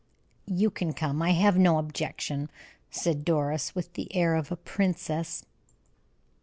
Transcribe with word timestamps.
"You 0.47 0.71
can 0.71 0.93
come. 0.93 1.21
I 1.21 1.33
have 1.33 1.59
no 1.59 1.77
objection," 1.77 2.49
said 2.89 3.23
Doris, 3.23 3.75
with 3.75 3.93
the 3.93 4.11
air 4.15 4.33
of 4.33 4.51
a 4.51 4.55
princess. 4.55 5.45